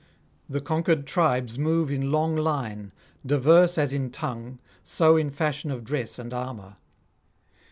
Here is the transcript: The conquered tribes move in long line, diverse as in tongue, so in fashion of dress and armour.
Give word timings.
The 0.49 0.61
conquered 0.61 1.05
tribes 1.05 1.59
move 1.59 1.91
in 1.91 2.09
long 2.11 2.35
line, 2.35 2.91
diverse 3.23 3.77
as 3.77 3.93
in 3.93 4.09
tongue, 4.09 4.59
so 4.83 5.15
in 5.15 5.29
fashion 5.29 5.69
of 5.69 5.83
dress 5.83 6.17
and 6.17 6.33
armour. 6.33 6.77